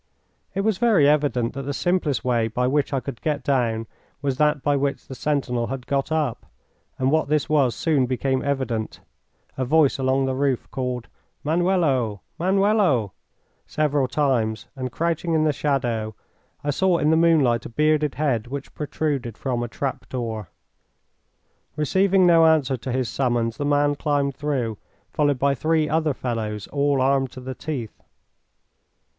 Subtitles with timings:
[0.55, 3.85] It was very evident that the simplest way by which I could get down
[4.19, 6.47] was that by which the sentinel had got up,
[6.97, 9.01] and what this was soon became evident.
[9.59, 11.07] A voice along the roof called
[11.45, 12.21] "Manuelo!
[12.39, 13.11] Manuelo!"
[13.67, 16.15] several times, and, crouching in the shadow,
[16.63, 20.49] I saw in the moonlight a bearded head, which protruded from a trap door.
[21.75, 24.79] Receiving no answer to his summons, the man climbed through,
[25.11, 28.01] followed by three other fellows, all armed to the teeth.